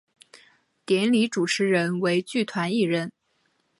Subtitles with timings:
[0.83, 3.11] 典礼主持人为剧团一人。